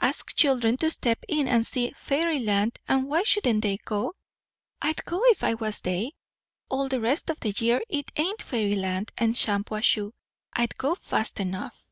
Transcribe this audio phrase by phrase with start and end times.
[0.00, 4.14] "Ask children to step in and see fairyland, and why shouldn't they go?
[4.80, 6.12] I'd go if I was they.
[6.68, 10.12] All the rest of the year it ain't fairyland in Shampuashuh.
[10.52, 11.88] I'd go fast enough."